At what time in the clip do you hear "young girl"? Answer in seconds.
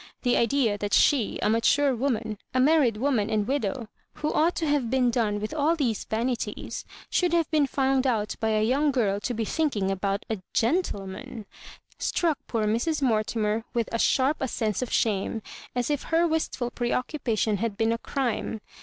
8.63-9.19